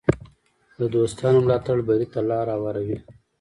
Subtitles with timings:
[0.79, 2.97] د دوستانو ملاتړ بری ته لار هواروي.